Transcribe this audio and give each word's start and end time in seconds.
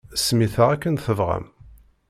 Semmit-aɣ 0.23 0.69
akken 0.71 0.95
tebɣam. 1.05 1.45